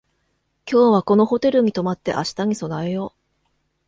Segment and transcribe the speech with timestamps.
[0.65, 3.19] 今日はこのホテルに泊まって明日に備えよう